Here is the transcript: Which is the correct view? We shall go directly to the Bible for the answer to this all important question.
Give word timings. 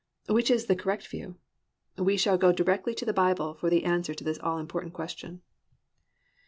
Which 0.27 0.49
is 0.49 0.65
the 0.65 0.75
correct 0.75 1.05
view? 1.05 1.35
We 1.95 2.17
shall 2.17 2.35
go 2.35 2.51
directly 2.51 2.95
to 2.95 3.05
the 3.05 3.13
Bible 3.13 3.53
for 3.53 3.69
the 3.69 3.83
answer 3.85 4.15
to 4.15 4.23
this 4.23 4.39
all 4.39 4.57
important 4.57 4.93
question. 4.95 5.43